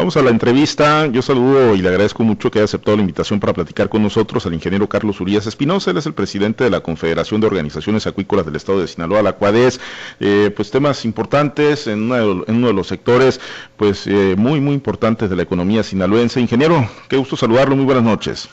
[0.00, 1.06] Vamos a la entrevista.
[1.08, 4.46] Yo saludo y le agradezco mucho que haya aceptado la invitación para platicar con nosotros
[4.46, 5.90] al ingeniero Carlos Urias Espinosa.
[5.90, 9.34] Él es el presidente de la Confederación de Organizaciones Acuícolas del Estado de Sinaloa, la
[9.34, 9.78] CUADES.
[10.18, 13.42] Eh, pues temas importantes en, uno de los sectores
[13.76, 16.40] pues eh, muy, muy importantes de la economía sinaloense.
[16.40, 17.76] Ingeniero, qué gusto saludarlo.
[17.76, 18.48] Muy buenas noches.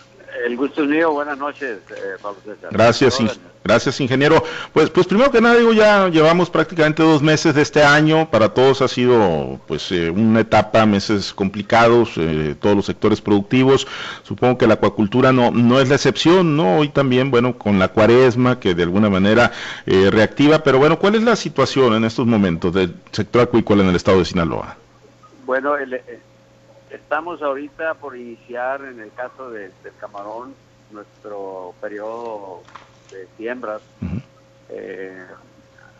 [0.47, 2.69] El gusto es mío, buenas noches, eh, Pablo César.
[2.71, 3.19] Gracias,
[3.65, 4.41] gracias, ingeniero.
[4.71, 8.53] Pues, pues primero que nada, digo, ya llevamos prácticamente dos meses de este año, para
[8.53, 13.87] todos ha sido pues eh, una etapa, meses complicados, eh, todos los sectores productivos,
[14.23, 16.77] supongo que la acuacultura no, no es la excepción, ¿no?
[16.77, 19.51] Hoy también, bueno, con la cuaresma, que de alguna manera
[19.85, 23.97] reactiva, pero bueno, ¿cuál es la situación en estos momentos del sector acuícola en el
[23.97, 24.77] estado de Sinaloa?
[25.45, 25.99] Bueno, el,
[26.89, 30.55] Estamos ahorita por iniciar, en el caso del camarón,
[30.91, 32.61] nuestro periodo
[33.11, 33.81] de siembras.
[34.69, 35.25] Eh,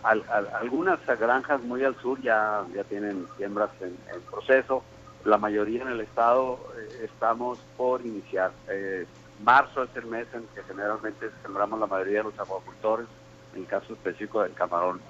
[0.01, 3.97] algunas granjas muy al sur ya, ya tienen siembras en,
[4.29, 4.81] proceso.
[5.25, 8.51] La mayoría en el estado eh, estamos por iniciar.
[8.69, 9.05] Eh,
[9.43, 13.07] marzo es el mes en que generalmente sembramos la mayoría de los acuacultores,
[13.53, 15.01] en el caso específico del camarón.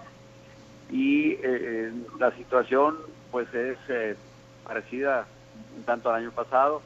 [0.90, 1.38] Y
[2.18, 2.98] la situación
[3.30, 3.78] pues es
[4.64, 5.28] parecida
[5.86, 6.82] tanto el año pasado.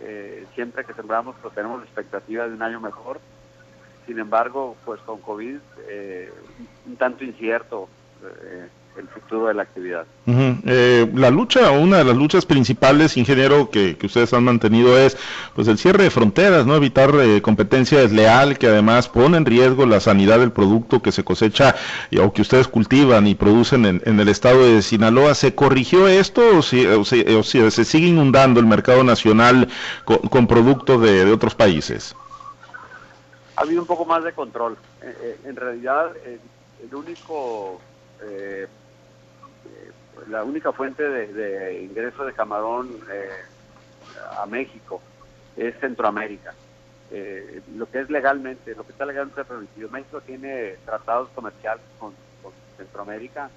[0.00, 3.20] Eh, siempre que sembramos pues tenemos la expectativa de un año mejor.
[4.06, 6.32] Sin embargo, pues con COVID eh,
[6.86, 7.88] un tanto incierto
[8.42, 8.68] eh,
[8.98, 10.04] el futuro de la actividad.
[10.26, 15.16] Eh, la lucha, una de las luchas principales, ingeniero, que, ustedes han mantenido es
[15.54, 19.86] pues el cierre de fronteras, no evitar eh, competencia desleal que además pone en riesgo
[19.86, 21.76] la sanidad del producto que se cosecha
[22.20, 25.34] o que ustedes cultivan y producen en, el estado de Sinaloa.
[25.34, 26.84] ¿Se corrigió esto o, si,
[27.70, 29.68] se sigue inundando el mercado nacional
[30.04, 32.16] con, productos de, otros países?
[33.56, 34.76] Ha habido un poco más de control.
[35.02, 37.80] Eh, en realidad, el único
[40.28, 43.28] la única fuente de, ingreso de camarón eh,
[44.38, 45.00] a México
[45.56, 46.54] es Centroamérica.
[47.10, 49.88] Eh, lo que es legalmente, lo que está legalmente permitido.
[49.88, 52.12] México tiene tratados comerciales con,
[52.76, 53.50] Centroamérica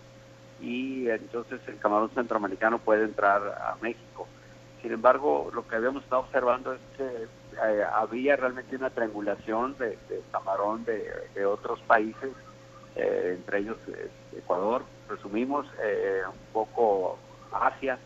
[0.59, 4.27] y entonces el camarón centroamericano puede entrar a México.
[4.81, 9.97] Sin embargo, lo que habíamos estado observando es que eh, había realmente una triangulación de,
[10.31, 12.31] camarón de, otros países,
[12.96, 13.78] entre ellos
[14.35, 17.18] Ecuador, resumimos, eh, un poco
[17.52, 18.00] Asia,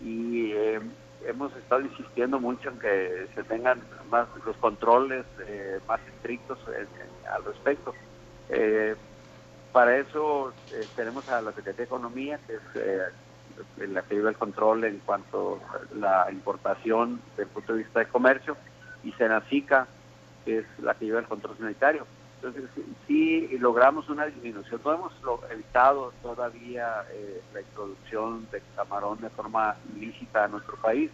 [0.00, 0.80] y eh,
[1.26, 3.80] hemos estado insistiendo mucho en que se tengan
[4.10, 6.58] más los controles eh, más estrictos
[7.30, 7.94] al respecto.
[9.72, 10.52] para eso
[10.96, 15.60] tenemos a la Secretaría de Economía, que es la que lleva el control en cuanto
[15.72, 18.56] a la importación desde el punto de vista de comercio,
[19.04, 19.86] y Senacica,
[20.44, 22.06] que es la que lleva el control sanitario.
[22.44, 22.70] Entonces,
[23.06, 24.80] sí, logramos una disminución.
[24.84, 25.12] No hemos
[25.52, 31.08] evitado todavía eh, la introducción de camarón de forma ilícita a nuestro país,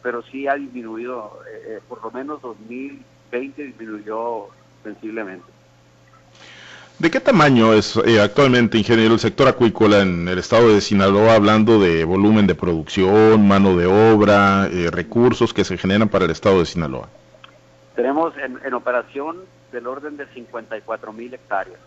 [0.00, 4.46] pero sí ha disminuido, eh, eh, por lo menos 2020 disminuyó
[4.84, 5.46] sensiblemente.
[7.00, 11.80] ¿De qué tamaño es actualmente, ingeniero, el sector acuícola en el estado de Sinaloa, hablando
[11.80, 16.66] de volumen de producción, mano de obra, recursos que se generan para el estado de
[16.66, 17.08] Sinaloa?
[17.96, 19.38] Tenemos en operación
[19.70, 21.80] del orden de 54 mil hectáreas.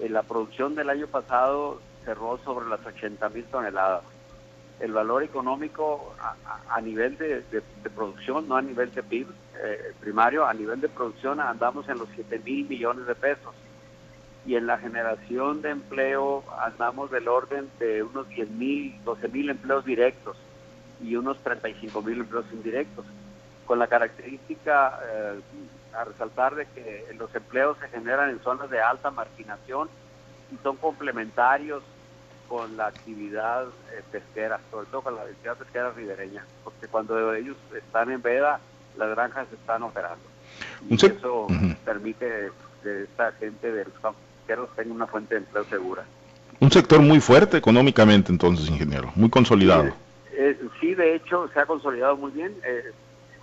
[0.00, 4.02] Eh, la producción del año pasado cerró sobre las 80 mil toneladas.
[4.80, 6.14] El valor económico
[6.68, 7.44] a, nivel de,
[7.94, 9.28] producción, no a nivel de PIB
[9.62, 13.54] eh, primario, a nivel de producción andamos en los 7 mil millones de pesos.
[14.46, 19.48] Y en la generación de empleo andamos del orden de unos 10 mil, 12 mil
[19.48, 20.36] empleos directos
[21.02, 23.06] y unos 35 mil empleos indirectos.
[23.66, 25.40] Con la característica eh,
[25.96, 29.88] a resaltar de que los empleos se generan en zonas de alta marginación
[30.52, 31.82] y son complementarios
[32.48, 37.56] con la actividad eh, pesquera, sobre todo con la actividad pesquera ribereña, porque cuando ellos
[37.74, 38.60] están en veda,
[38.96, 40.24] las granjas están operando.
[40.88, 41.46] Y eso
[41.84, 42.50] permite
[42.82, 46.04] que esta gente de los pesqueros tenga una fuente de empleo segura.
[46.60, 49.92] Un sector muy fuerte económicamente entonces, ingeniero, muy consolidado.
[50.80, 52.54] Sí, eh, de hecho se ha consolidado muy bien.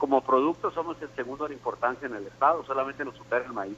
[0.02, 3.54] Eh, como producto somos el segundo de importancia en el Estado, solamente nos supera el
[3.54, 3.78] maíz.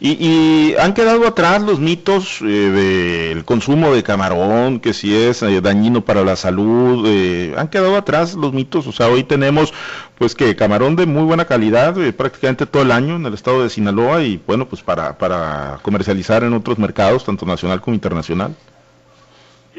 [0.00, 5.60] y, han quedado atrás los mitos eh, del consumo de camarón, que si es eh,
[5.60, 9.74] dañino para la salud, eh, han quedado atrás los mitos, o sea, hoy tenemos
[10.16, 13.70] pues que camarón de muy buena calidad prácticamente todo el año en el estado de
[13.70, 18.54] Sinaloa y bueno, pues para, para comercializar en otros mercados, tanto nacional como internacional.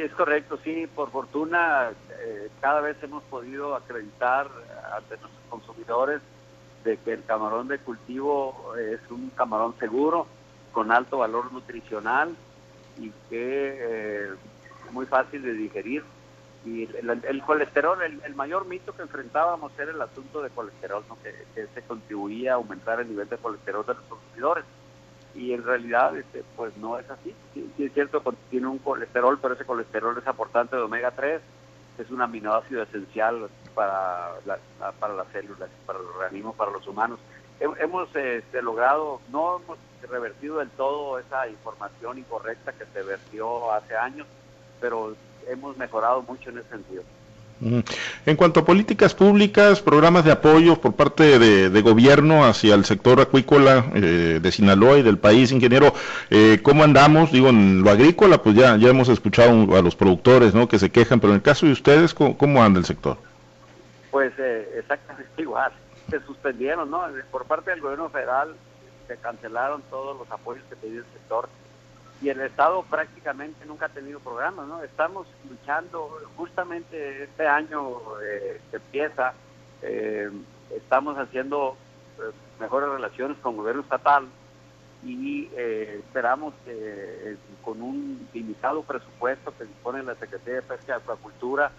[0.02, 1.92] Es correcto, sí, por fortuna
[2.22, 4.48] eh, cada vez hemos podido acreditar
[4.96, 6.22] ante nuestros consumidores
[6.84, 10.26] de que el camarón de cultivo es un camarón seguro,
[10.72, 12.36] con alto valor nutricional
[12.98, 14.36] y que es eh,
[14.92, 16.04] muy fácil de digerir.
[16.66, 21.82] Y el, colesterol, el, mayor mito que enfrentábamos era el asunto de colesterol, que, se
[21.84, 24.66] contribuía a aumentar el nivel de colesterol de los consumidores.
[25.36, 27.36] Y en realidad, este, pues no es así.
[27.54, 31.42] Sí, es cierto, tiene un colesterol, pero ese colesterol es aportante de omega 3,
[32.00, 34.32] es un aminoácido esencial para,
[35.00, 37.20] para las células, para el organismo, para los humanos.
[37.60, 39.78] Hemos este, logrado, no hemos
[40.10, 44.28] revertido del todo esa información incorrecta que se vertió hace años,
[44.80, 45.16] pero
[45.48, 47.04] hemos mejorado mucho en ese sentido.
[47.62, 53.20] En cuanto a políticas públicas, programas de apoyo por parte de, gobierno hacia el sector
[53.20, 55.94] acuícola eh, de Sinaloa y del país, ingeniero,
[56.30, 57.32] eh, ¿cómo andamos?
[57.32, 60.70] Digo, en lo agrícola, pues ya, ya hemos escuchado a los productores ¿no?
[60.70, 63.18] que se quejan, pero en el caso de ustedes, ¿cómo, anda el sector?
[64.12, 65.72] Pues eh, exactamente igual,
[66.10, 67.04] se suspendieron, ¿no?
[67.30, 68.56] Por parte del gobierno federal
[69.08, 71.50] se cancelaron todos los apoyos que pedía el sector
[72.22, 74.84] y el Estado prácticamente nunca ha tenido programas, ¿no?
[74.84, 79.34] Estamos luchando, justamente este año eh, empieza,
[79.82, 80.30] eh,
[80.76, 81.78] estamos haciendo
[82.18, 84.28] eh, mejores relaciones con el gobierno estatal
[85.02, 91.72] y esperamos que con un limitado presupuesto que dispone la Secretaría de Pesca y Acuacultura,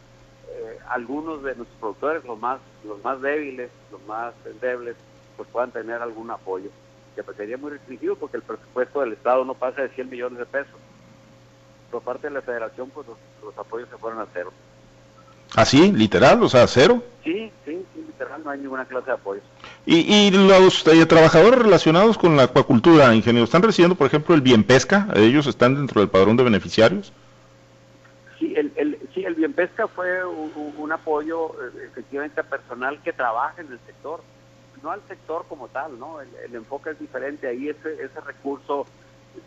[0.88, 4.96] algunos de nuestros productores, los más, los más débiles, los más endebles,
[5.36, 6.70] pues puedan tener algún apoyo
[7.14, 10.38] que pues, sería muy restringido porque el presupuesto del Estado no pasa de 100 millones
[10.38, 10.74] de pesos.
[11.90, 14.52] Por parte de la Federación, pues los, apoyos se fueron a cero.
[15.56, 15.90] ¿Ah, sí?
[15.90, 16.40] ¿Literal?
[16.42, 17.02] O sea, cero.
[17.24, 19.40] Sí, sí, sí, literal, no hay ninguna clase de apoyo.
[19.84, 24.40] ¿Y, y los eh, trabajadores relacionados con la acuacultura, ingeniero, están recibiendo, por ejemplo, el
[24.40, 25.08] bien pesca?
[25.14, 27.12] ¿Ellos están dentro del padrón de beneficiarios?
[28.38, 33.60] Sí, el, el, sí, el bien pesca fue un apoyo eh, efectivamente personal que trabaja
[33.60, 34.22] en el sector
[34.82, 36.20] no al sector como tal, ¿no?
[36.20, 37.46] El, enfoque es diferente.
[37.46, 38.86] Ahí ese, ese recurso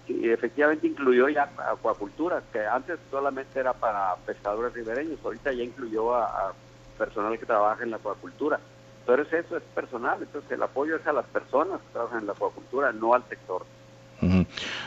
[0.08, 6.54] efectivamente incluyó ya acuacultura, que antes solamente era para pescadores ribereños, ahorita ya incluyó a,
[6.98, 8.60] personal que trabaja en la acuacultura.
[9.06, 12.34] Pero eso es personal, entonces el apoyo es a las personas que trabajan en la
[12.34, 13.66] acuacultura, no al sector.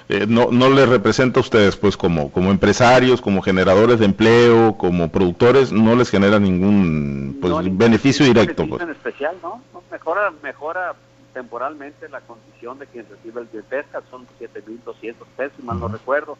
[0.08, 4.76] Eh, no, no les representa a ustedes, pues, como, como empresarios, como generadores de empleo,
[4.76, 8.66] como productores, no les genera ningún pues, beneficio directo.
[8.66, 8.82] Pues.
[8.82, 9.62] En especial, ¿no?
[9.90, 10.94] Mejora, mejora
[11.32, 16.38] temporalmente la condición de quien recibe el de pesca, son 7.200 pesos, mal no recuerdo,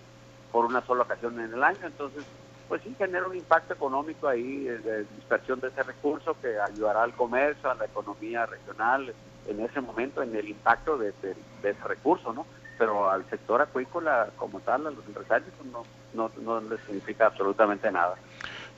[0.51, 1.81] por una sola ocasión en el año.
[1.85, 2.25] Entonces,
[2.69, 7.13] pues sí genera un impacto económico ahí de dispersión de ese recurso que ayudará al
[7.13, 9.13] comercio, a la economía regional
[9.47, 12.47] en ese momento, en el impacto de, de ese recurso, ¿no?
[12.79, 15.85] Pero al sector acuícola como tal, a los empresarios, no,
[16.15, 18.17] no, no les significa absolutamente nada.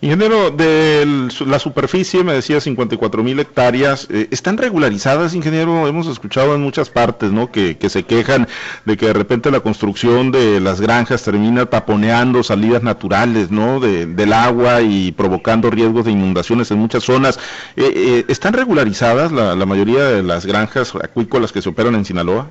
[0.01, 5.89] Ingeniero, de la superficie, me decía 54 mil hectáreas, eh, ¿están regularizadas, ingeniero?
[5.89, 7.51] Hemos escuchado en muchas partes, ¿no?
[7.51, 8.47] Que, se quejan
[8.85, 13.81] de que de repente la construcción de las granjas termina taponeando salidas naturales, ¿no?
[13.81, 17.41] del agua y provocando riesgos de inundaciones en muchas zonas.
[17.75, 22.05] Eh, eh, ¿Están regularizadas la, la mayoría de las granjas acuícolas que se operan en
[22.05, 22.51] Sinaloa?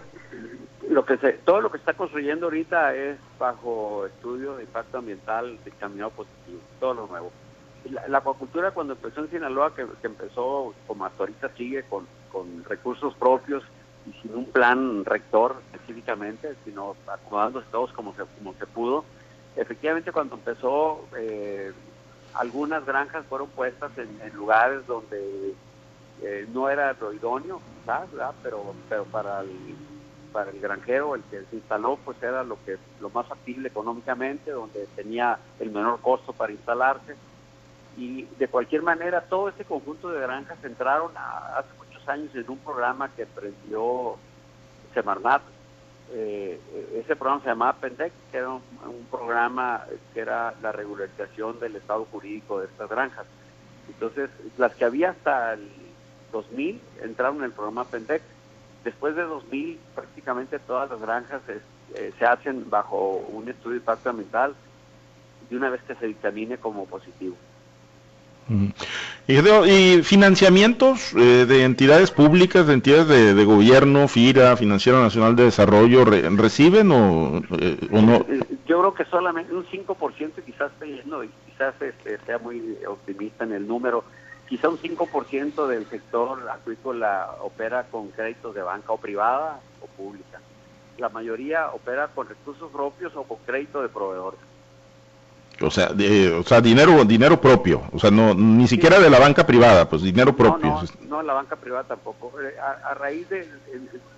[0.97, 5.63] Lo que se, todo lo que está construyendo ahorita es bajo estudio de impacto ambiental
[5.63, 7.31] de camino positivo, todo lo nuevo.
[8.07, 13.13] La, acuacultura cuando empezó en Sinaloa, que, empezó como hasta ahorita sigue con, con, recursos
[13.13, 13.61] propios
[14.07, 19.05] y sin un plan rector específicamente, sino acomodándose todos como se, como se pudo.
[19.55, 21.73] Efectivamente cuando empezó, eh,
[22.33, 25.53] algunas granjas fueron puestas en, lugares donde
[26.23, 28.33] eh, no era lo idóneo, ¿verdad?
[28.41, 29.51] Pero, pero para el
[30.31, 34.51] para el granjero, el que se instaló, pues era lo que lo más factible económicamente,
[34.51, 37.15] donde tenía el menor costo para instalarse.
[37.97, 42.59] Y de cualquier manera, todo este conjunto de granjas entraron hace muchos años en un
[42.59, 44.15] programa que prendió
[44.93, 45.41] Semarnat.
[46.11, 46.59] Eh,
[46.95, 48.61] ese programa se llamaba PENDEC, que era un,
[49.11, 53.25] programa que era la regularización del estado jurídico de estas granjas.
[53.87, 55.69] Entonces, las que había hasta el
[56.31, 58.21] 2000 entraron en el programa PENDEC
[58.87, 64.11] Después de 2000, prácticamente todas las granjas eh, se hacen bajo un estudio de impacto
[64.11, 64.55] ambiental
[65.51, 67.35] y una vez que se dictamine como positivo.
[69.27, 76.05] Y, financiamientos eh, de entidades públicas, de entidades de, gobierno, FIRA, Financiera Nacional de Desarrollo,
[76.05, 78.25] ¿reciben o, eh, o, no?
[78.65, 81.03] Yo creo que solamente un 5% quizás esté
[81.45, 84.05] quizás este, sea muy optimista en el número,
[84.47, 90.39] quizá un 5% del sector acuícola opera con créditos de banca o privada o pública.
[90.97, 94.39] La mayoría opera con recursos propios o con crédito de proveedores.
[95.59, 99.45] O sea, o sea, dinero dinero propio, o sea, no ni siquiera de la banca
[99.45, 100.69] privada, pues dinero propio.
[100.69, 102.31] No, no, la banca privada tampoco.
[102.39, 103.47] Eh, a, raíz de,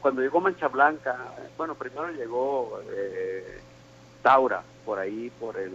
[0.01, 1.15] cuando llegó Mancha Blanca,
[1.57, 3.61] bueno, primero llegó eh,
[4.21, 5.71] Taura, por ahí, por el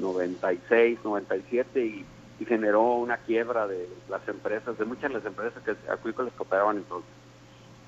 [0.00, 2.06] 96, 97, y
[2.38, 6.42] y generó una quiebra de las empresas, de muchas de las empresas que acuícolas que
[6.42, 7.10] operaban entonces.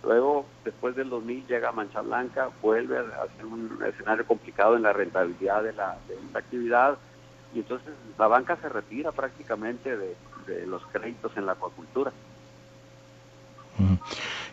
[0.02, 4.92] Luego, después del 2000, llega Mancha Blanca, vuelve a ser un escenario complicado en la
[4.92, 6.96] rentabilidad de la, de esta actividad
[7.54, 10.14] y entonces la banca se retira prácticamente de,
[10.66, 12.12] los créditos en la acuacultura.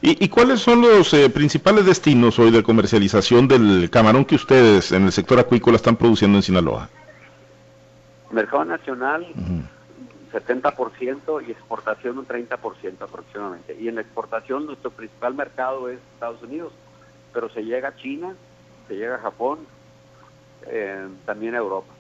[0.02, 5.04] ¿Y, cuáles son los eh, principales destinos hoy de comercialización del camarón que ustedes en
[5.06, 6.90] el sector acuícola están produciendo en Sinaloa?
[8.32, 9.28] Mercado nacional,
[10.34, 13.78] 70% y exportación un 30% aproximadamente.
[13.80, 16.74] Y en la exportación nuestro principal mercado es Estados Unidos,
[17.32, 18.36] pero se llega a China,
[18.88, 19.60] se llega a Japón,
[20.66, 21.94] eh, también a Europa.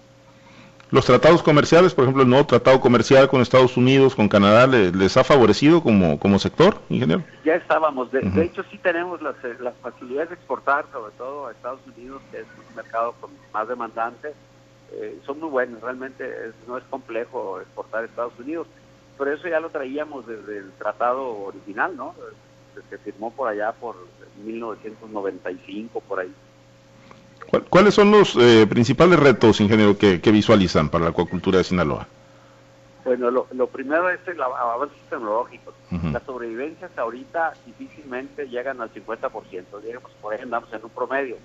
[0.89, 5.17] Los tratados comerciales, por ejemplo, el nuevo tratado comercial con Estados Unidos, con Canadá, ¿les,
[5.17, 7.23] ha favorecido como, como sector, ingeniero?
[7.43, 8.11] Ya estábamos.
[8.11, 12.21] De, hecho, sí tenemos las, eh, las facilidades de exportar, sobre todo a Estados Unidos,
[12.31, 14.33] que es un mercado con más demandante
[14.95, 16.25] eh, son muy buenos, realmente
[16.67, 18.67] no es complejo exportar a Estados Unidos,
[19.17, 22.13] pero eso ya lo traíamos desde el tratado original, ¿no?
[22.89, 23.95] Se firmó por allá por
[24.43, 26.33] 1995, por ahí.
[27.69, 32.07] ¿Cuáles son los eh, principales retos, ingeniero, que, visualizan para la acuacultura de Sinaloa?
[33.05, 35.73] Bueno, lo, primero es el avance tecnológico.
[36.11, 41.37] Las sobrevivencias ahorita difícilmente llegan al 50%, digamos, por ahí andamos en un promedio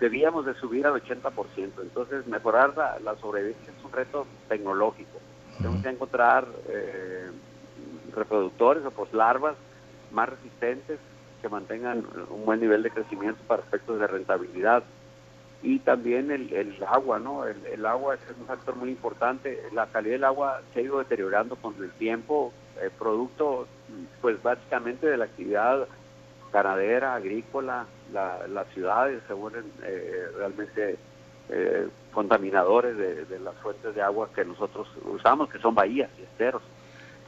[0.00, 1.72] debíamos de subir al 80%.
[1.82, 5.18] Entonces, mejorar la, sobrevivencia es un reto tecnológico.
[5.58, 7.30] Tenemos que encontrar eh,
[8.14, 9.56] reproductores o poslarvas
[10.12, 10.98] más resistentes
[11.42, 14.82] que mantengan un buen nivel de crecimiento para efectos de rentabilidad.
[15.62, 17.44] Y también el, agua, ¿no?
[17.46, 19.62] El, agua es un factor muy importante.
[19.72, 23.66] La calidad del agua se ha ido deteriorando con el tiempo, eh, producto,
[24.20, 25.86] pues básicamente de la actividad
[26.54, 30.96] ganadera, agrícola, las ciudades se vuelven eh, realmente
[31.48, 36.62] eh, contaminadores de, las fuentes de agua que nosotros usamos, que son bahías y esteros.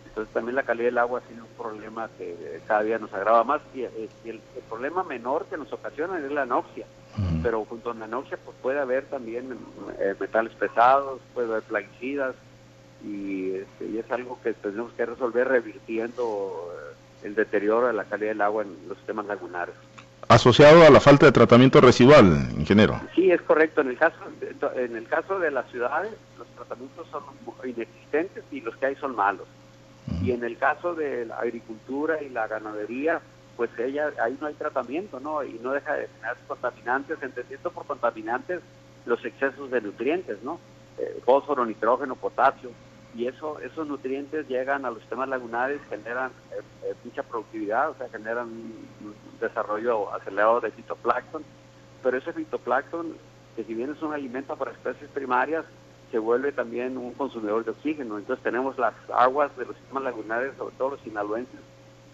[0.07, 3.43] Entonces también la calidad del agua ha sido un problema que cada día nos agrava
[3.43, 6.87] más y, eh, el, problema menor que nos ocasiona es la anoxia.
[7.43, 9.57] Pero junto a la anoxia pues puede haber también
[10.21, 12.35] metales pesados, puede haber plaguicidas
[13.03, 16.71] y, este, y es algo que tenemos que resolver revirtiendo
[17.27, 19.75] el deterioro de la calidad del agua en los sistemas lagunares.
[20.29, 23.01] Asociado a la falta de tratamiento residual, ingeniero.
[23.15, 23.81] Sí, es correcto.
[23.81, 24.17] En el caso,
[24.75, 27.23] en el caso de las ciudades, los tratamientos son
[27.65, 29.47] inexistentes y los que hay son malos.
[30.23, 33.21] Y en el caso de la agricultura y la ganadería,
[33.57, 35.43] pues ella, ahí no hay tratamiento, ¿no?
[35.43, 38.61] Y no deja de tener contaminantes, entendiendo por contaminantes
[39.05, 40.59] los excesos de nutrientes, ¿no?
[40.99, 42.71] Eh, fósforo, nitrógeno, potasio,
[43.17, 47.95] y eso, esos nutrientes llegan a los sistemas lagunares, generan eh, eh, mucha productividad, o
[47.95, 48.97] sea, generan un,
[49.41, 51.45] desarrollo acelerado de fitoplancton,
[52.03, 53.17] pero ese fitoplancton,
[53.55, 55.65] que si bien es un alimento para especies primarias,
[56.11, 58.17] se vuelve también un consumidor de oxígeno.
[58.17, 61.61] Entonces tenemos las aguas de los sistemas lagunares, sobre todo los sinaloenses,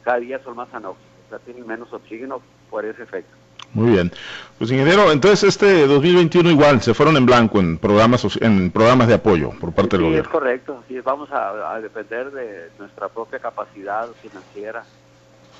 [0.02, 3.41] cada día son más anóxicos, o sea, tienen menos oxígeno por ese efecto.
[3.74, 4.12] Muy bien.
[4.58, 9.14] Pues ingeniero, entonces este 2021 igual se fueron en blanco en programas en programas de
[9.14, 10.22] apoyo por parte del gobierno.
[10.22, 10.84] Sí, es correcto.
[10.86, 14.84] Sí, vamos a, depender de nuestra propia capacidad financiera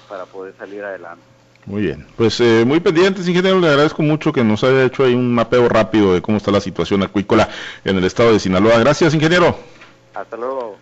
[0.09, 1.25] para poder salir adelante.
[1.67, 2.07] Muy bien.
[2.17, 3.59] Pues eh, muy pendientes, ingeniero.
[3.59, 6.61] Le agradezco mucho que nos haya hecho ahí un mapeo rápido de cómo está la
[6.61, 7.49] situación acuícola
[7.85, 8.79] en el estado de Sinaloa.
[8.79, 9.57] Gracias, ingeniero.
[10.15, 10.77] Hasta luego.